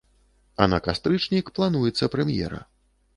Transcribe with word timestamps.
А 0.63 0.67
на 0.71 0.79
кастрычнік 0.87 1.51
плануецца 1.59 2.09
прэм'ера. 2.17 2.63